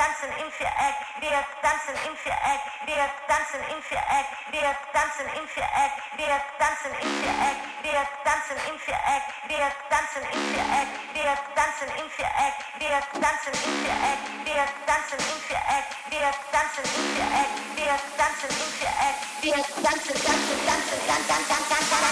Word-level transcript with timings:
tanzen 0.00 0.32
in 0.40 0.50
Viereck, 0.56 0.96
wir 1.20 1.44
tanzen 1.60 1.92
in 2.08 2.16
Viereck, 2.16 2.62
wir 2.88 3.04
tanzen 3.28 3.60
in 3.68 3.82
Viereck, 3.84 4.28
wir 4.48 4.72
tanzen 4.96 5.28
in 5.36 5.46
Viereck, 5.52 5.92
wir 6.16 6.40
tanzen 6.56 6.92
in 7.04 7.12
Viereck, 7.20 7.60
wir 7.84 8.00
tanzen 8.24 8.56
in 8.64 8.78
Viereck, 8.80 9.24
wir 9.44 9.68
tanzen 9.92 10.24
in 10.32 10.40
Viereck, 10.56 10.88
wir 11.12 11.36
tanzen 11.52 11.88
in 12.00 12.08
Viereck, 12.16 12.56
wir 12.80 12.96
tanzen 13.20 13.52
in 13.60 13.76
Viereck, 13.76 14.16
wir 14.40 14.64
tanzen 14.88 15.20
in 15.20 15.38
Viereck, 15.44 15.84
wir 16.08 16.32
tanzen 16.48 16.80
in 16.80 17.04
Viereck, 17.12 17.50
wir 17.76 17.96
tanzen 18.16 18.48
in 18.56 18.70
Viereck, 18.80 19.16
wir 19.44 19.56
tanzen, 19.84 20.16
tanzen, 20.16 20.58
tanzen, 20.64 20.98
tanzen, 21.10 21.44
tanzen, 21.44 21.76
tanzen, 21.76 22.08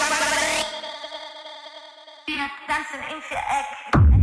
wir 2.26 2.50
tanzen 2.68 3.00
in 3.08 3.22
Viereck. 3.22 4.17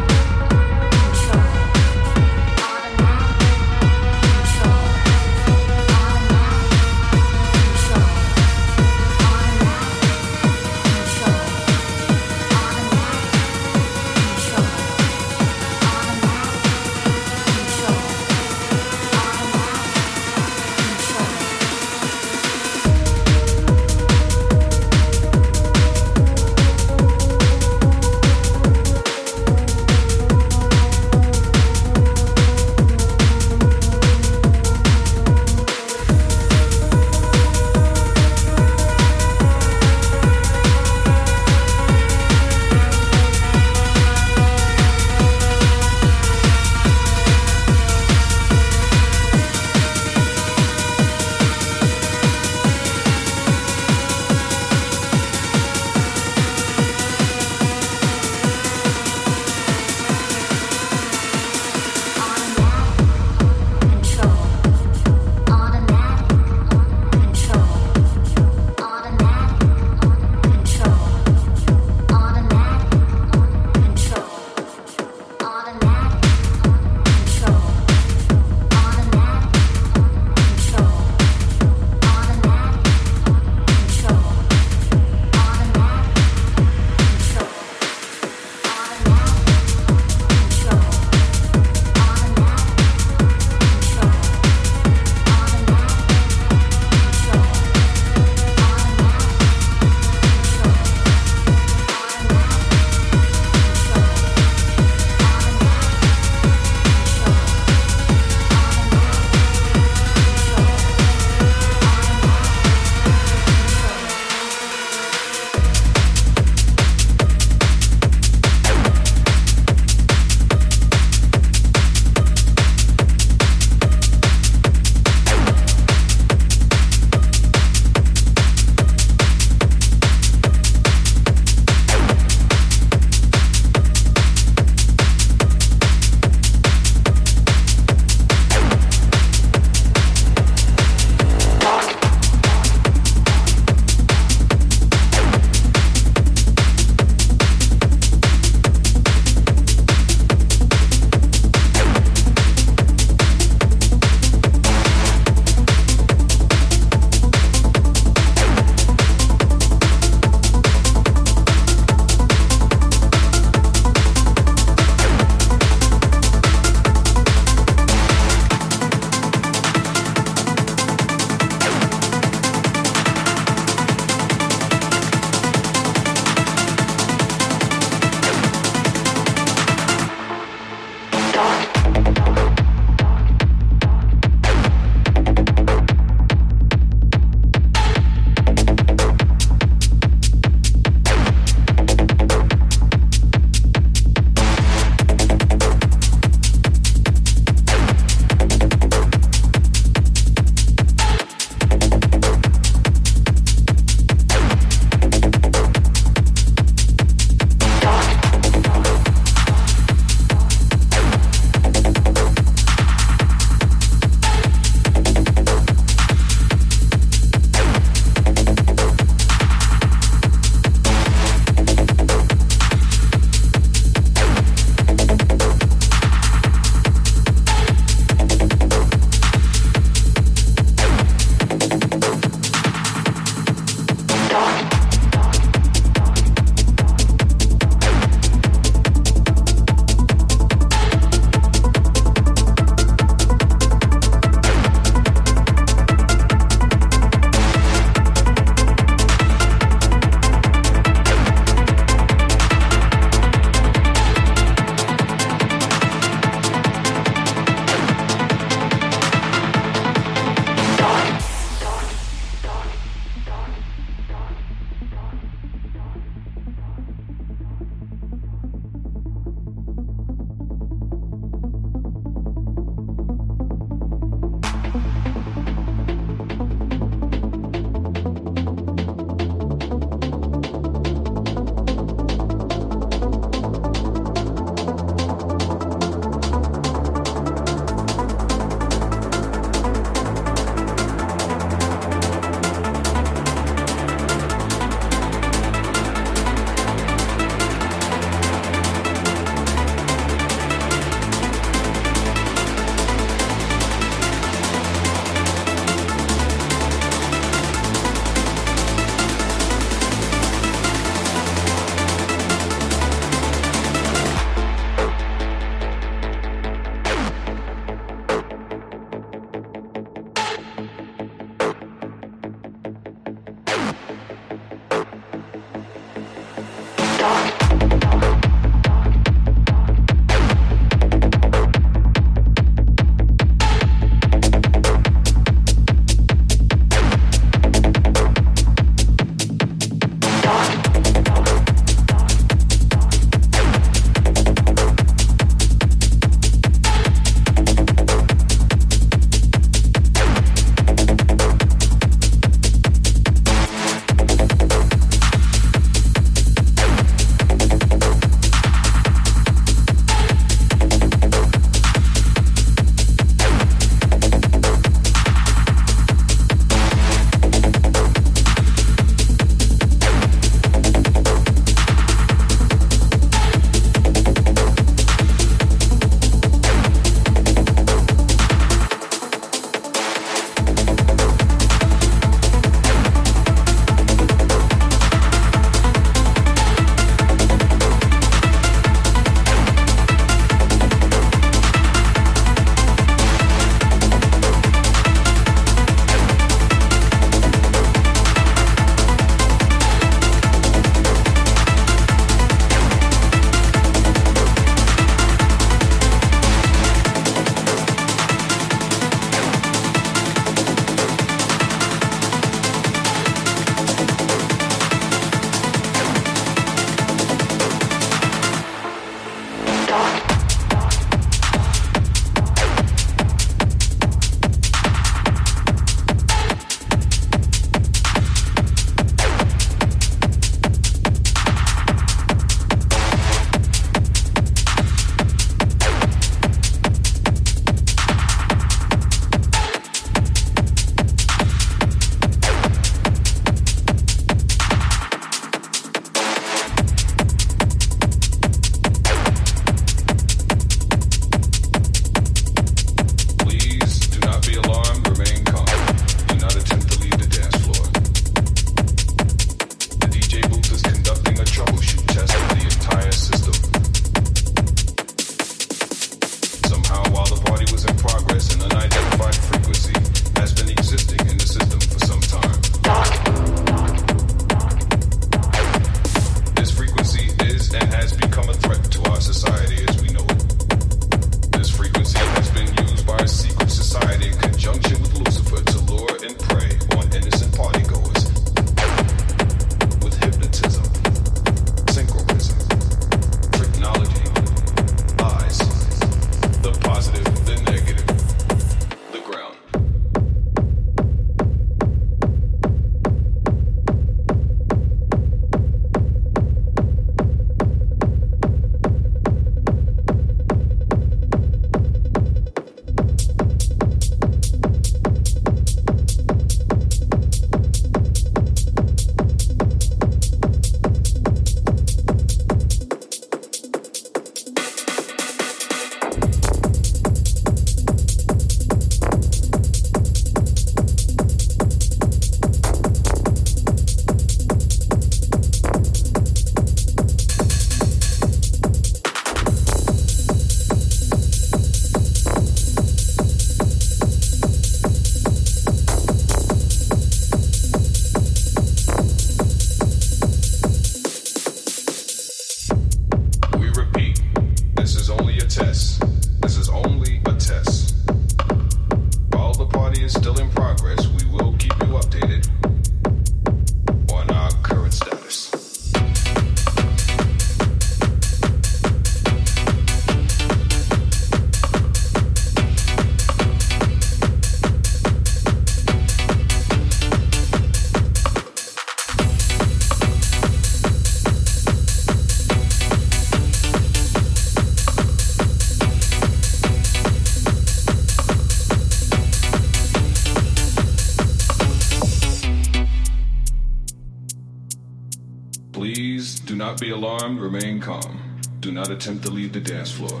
Attempt 598.86 599.04
to 599.04 599.10
leave 599.10 599.32
the 599.32 599.40
dance 599.40 599.72
floor. 599.72 600.00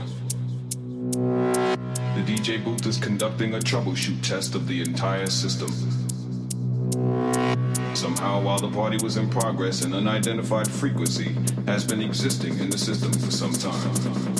The 1.10 2.22
DJ 2.22 2.62
booth 2.64 2.86
is 2.86 2.98
conducting 2.98 3.54
a 3.54 3.58
troubleshoot 3.58 4.22
test 4.22 4.54
of 4.54 4.68
the 4.68 4.80
entire 4.80 5.26
system. 5.26 5.70
Somehow, 7.96 8.42
while 8.42 8.60
the 8.60 8.70
party 8.70 8.98
was 9.02 9.16
in 9.16 9.28
progress, 9.28 9.84
an 9.84 9.92
unidentified 9.92 10.70
frequency 10.70 11.34
has 11.66 11.84
been 11.84 12.00
existing 12.00 12.60
in 12.60 12.70
the 12.70 12.78
system 12.78 13.12
for 13.12 13.32
some 13.32 13.52
time. 13.54 14.35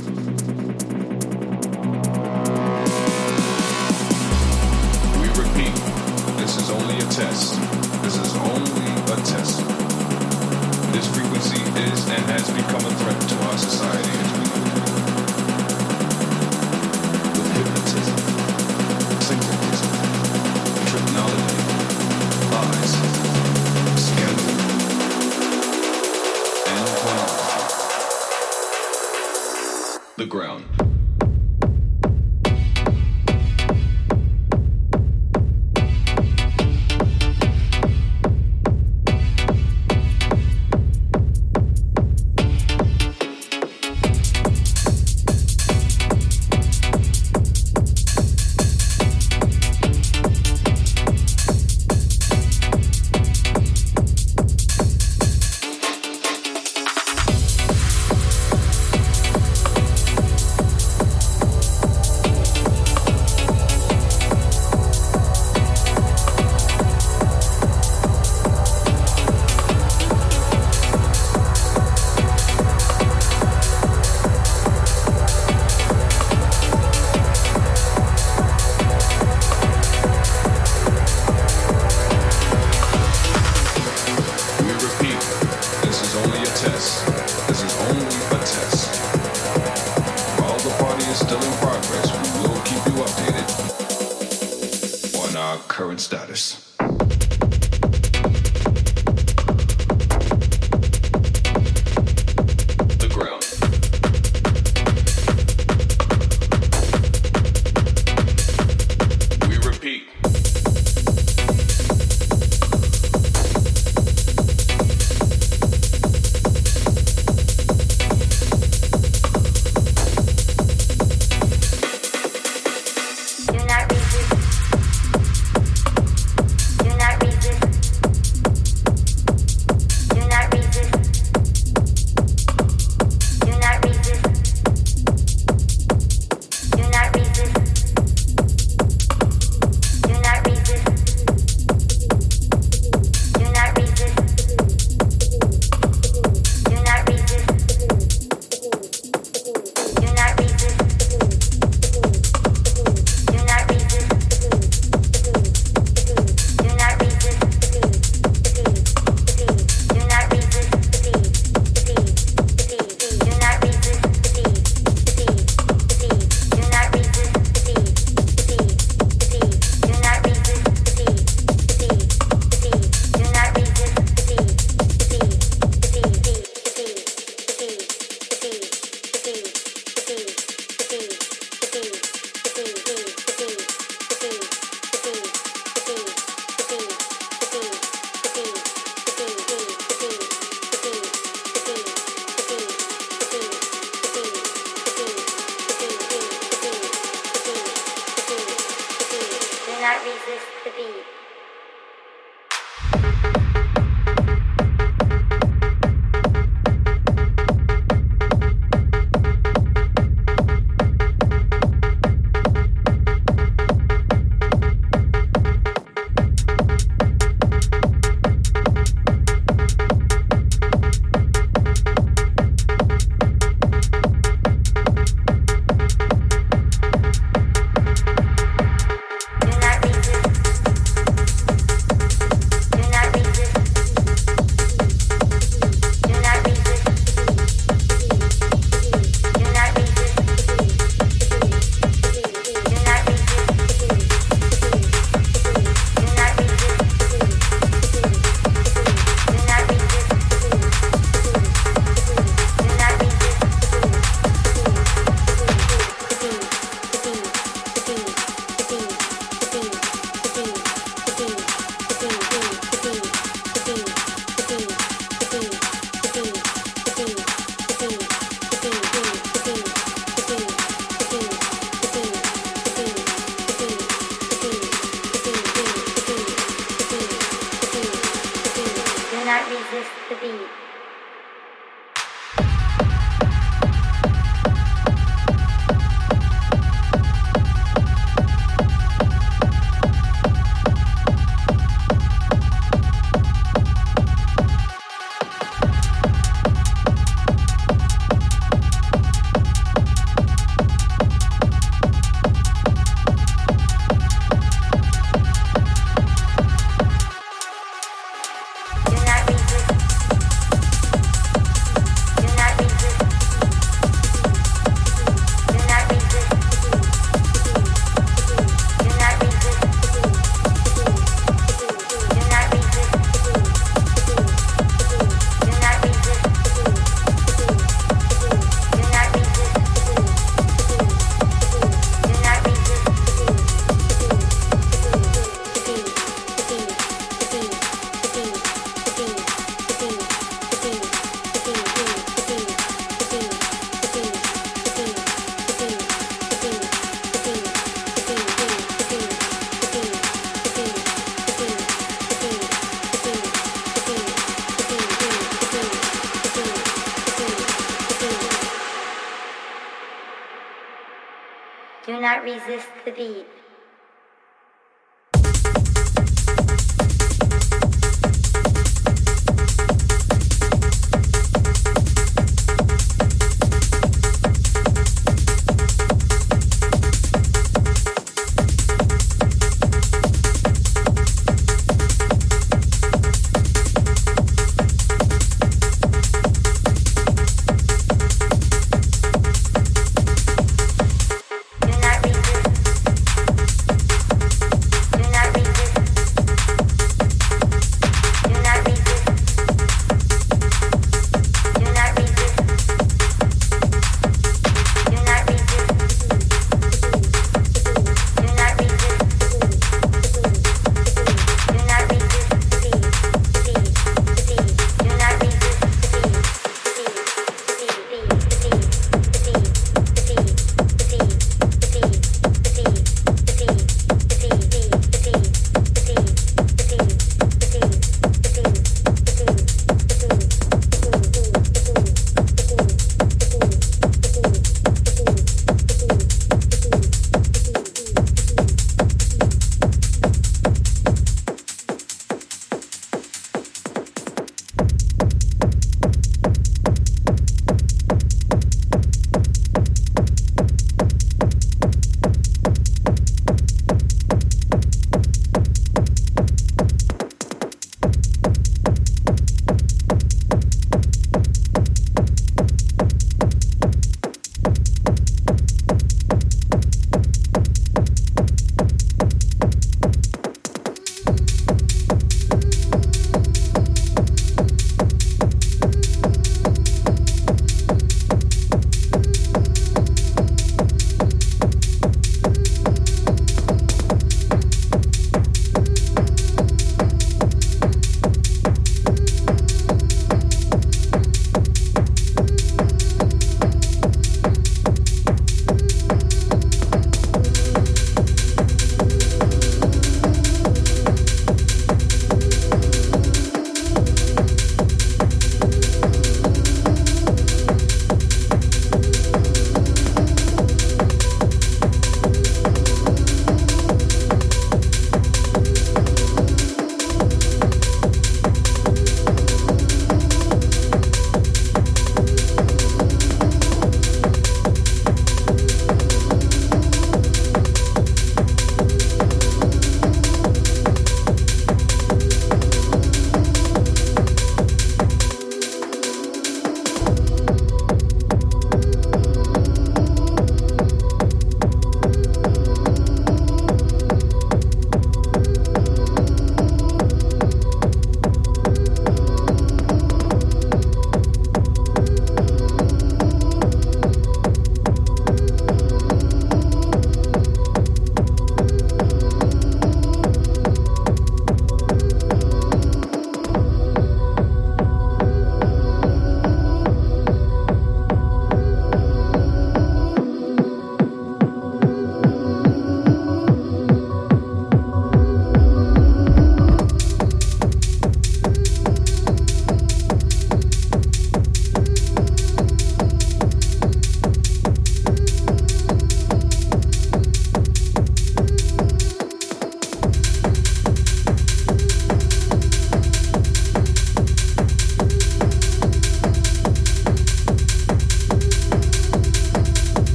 Not 362.07 362.23
resist 362.23 362.69
the 362.85 362.93
beat. 362.93 363.27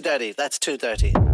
2.30. 0.00 0.34
That's 0.36 0.58
2.30. 0.58 1.29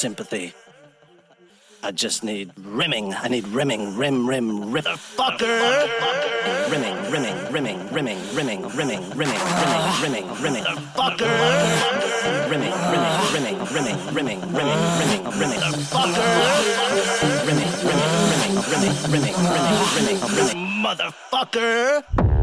sympathy. 0.00 0.54
I 1.82 1.90
just 1.92 2.24
need 2.24 2.52
rimming. 2.56 3.12
I 3.12 3.28
need 3.28 3.46
rimming, 3.48 3.98
rim, 3.98 4.26
rim, 4.26 4.72
rim. 4.72 4.82
The 4.82 4.96
Fucker! 4.96 5.60
Rimming, 6.70 6.96
rimming, 7.12 7.36
rimming, 7.52 7.78
rimming, 7.92 8.18
rimming, 8.32 8.62
rimming, 8.78 9.02
rimming, 9.10 9.40
rimming, 9.60 9.84
rimming, 10.00 10.26
rimming. 10.40 10.64
The 10.64 10.76
Fucker! 10.96 11.28
Rimming, 12.48 12.72
rimming, 12.92 13.16
rimming, 13.34 13.58
rimming, 13.74 13.98
rimming, 14.16 14.40
rimming, 14.56 14.80
rimming, 15.00 15.24
rimming. 15.38 15.60
The 15.60 15.72
Fucker! 15.92 16.28
Rimming, 17.46 17.72
rimming, 17.84 18.12
rimming, 18.32 18.56
rimming, 18.72 18.96
rimming, 19.12 19.36
rimming, 19.52 19.76
rimming, 19.96 20.18
rimming. 20.32 20.60
Motherfucker! 20.82 22.39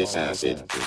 This 0.00 0.16
acid. 0.16 0.79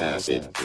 Acid. 0.00 0.57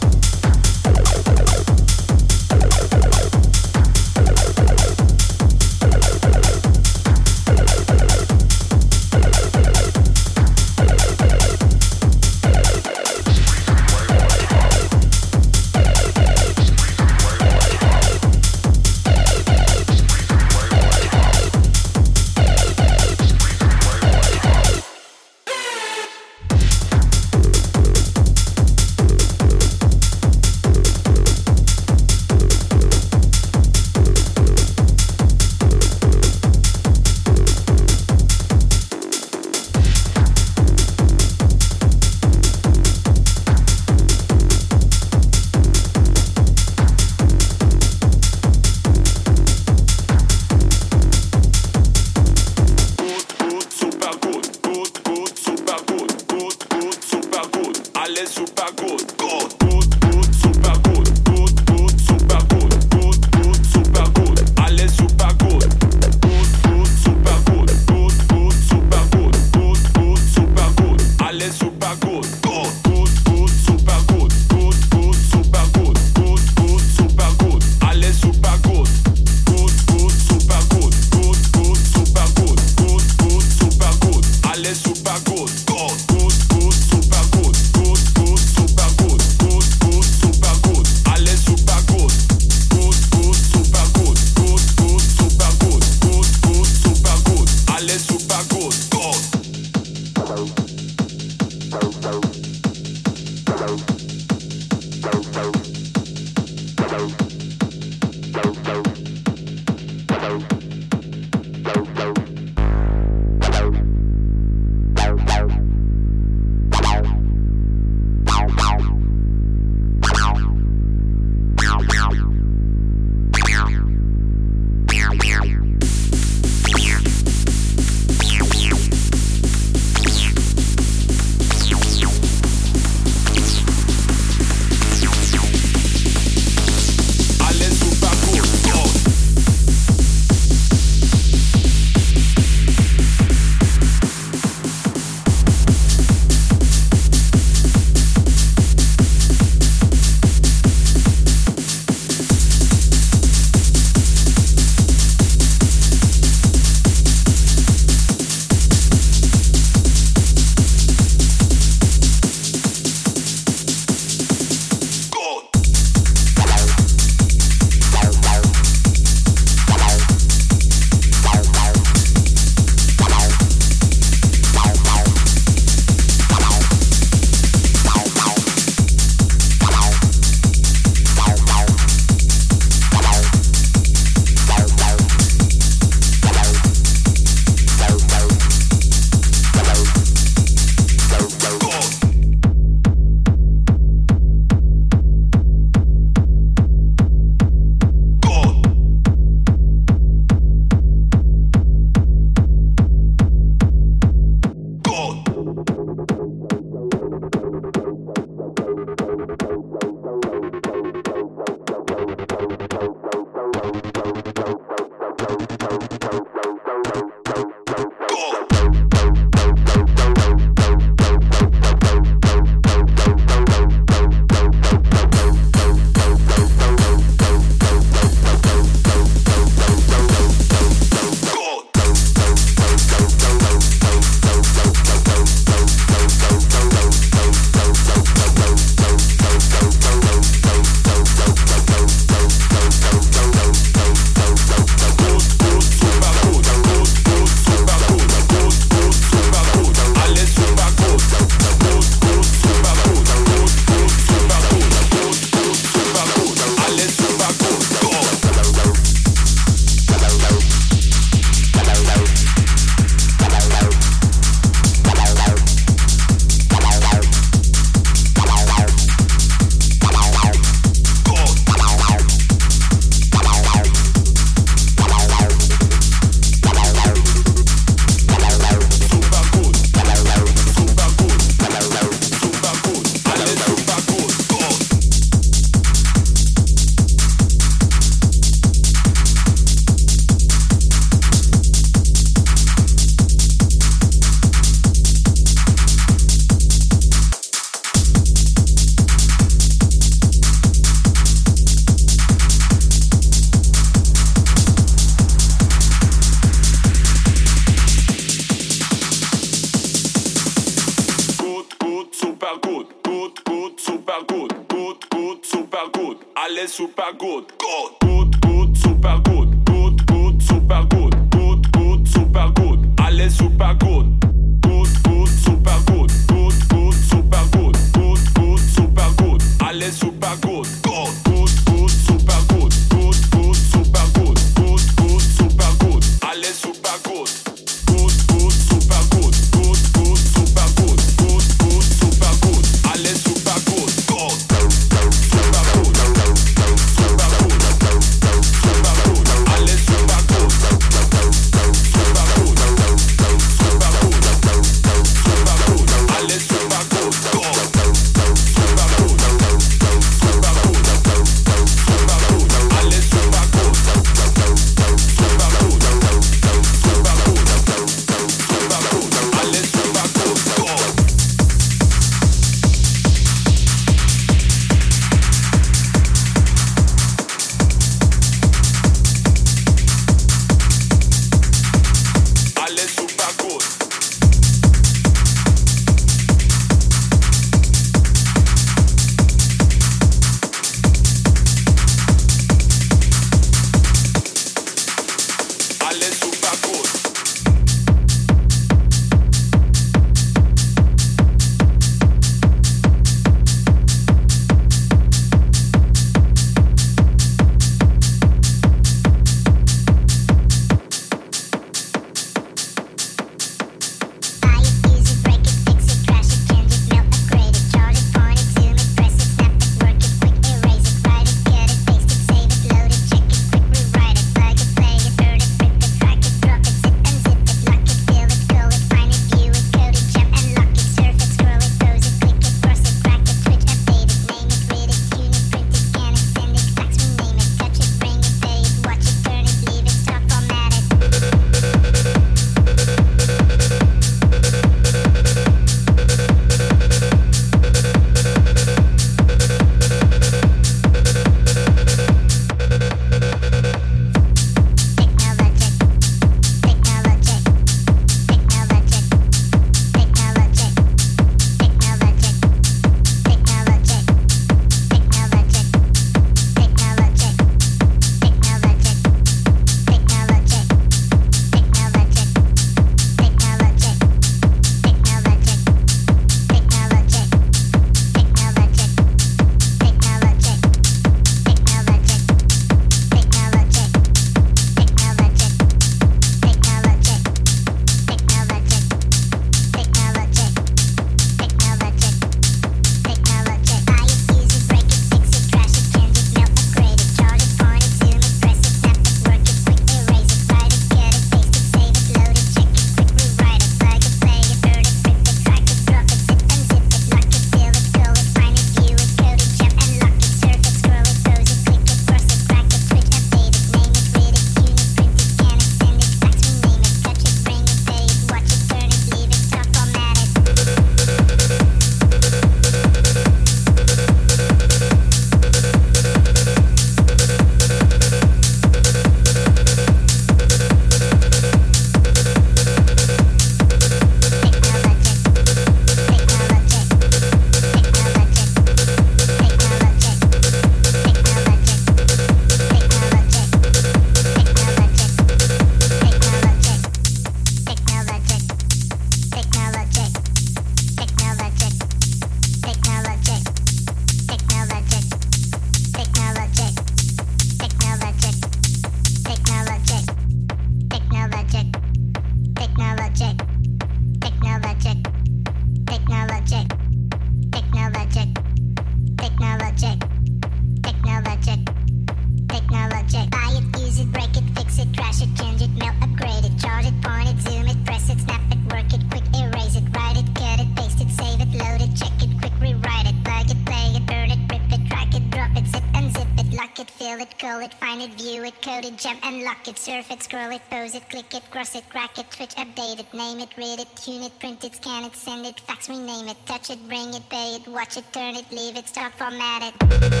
it, 589.51 589.57
surf 589.57 589.91
it, 589.91 590.01
scroll 590.01 590.31
it, 590.31 590.41
pose 590.49 590.75
it, 590.75 590.89
click 590.89 591.13
it, 591.13 591.29
cross 591.29 591.55
it, 591.55 591.67
crack 591.69 591.97
it, 591.97 592.05
switch, 592.13 592.35
update 592.35 592.79
it, 592.79 592.93
name 592.93 593.19
it, 593.19 593.29
read 593.37 593.59
it, 593.59 593.67
tune 593.75 594.01
it, 594.03 594.17
print 594.19 594.43
it, 594.45 594.55
scan 594.55 594.85
it, 594.85 594.95
send 594.95 595.25
it, 595.25 595.39
fax, 595.41 595.67
rename 595.67 596.07
it, 596.07 596.17
touch 596.25 596.49
it, 596.49 596.67
bring 596.69 596.93
it, 596.93 597.03
pay 597.09 597.35
it, 597.35 597.45
watch 597.47 597.75
it, 597.75 597.83
turn 597.91 598.15
it, 598.15 598.31
leave 598.31 598.55
it, 598.55 598.67
start, 598.67 598.93
format 598.93 599.43
it. 599.43 600.00